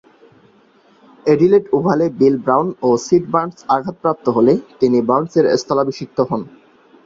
[1.25, 6.41] Adelaide ওভালে Bill Brown ও Sid Barnes আঘাতপ্রাপ্ত হলে তিনি বার্নসের স্থলাভিষিক্ত হন।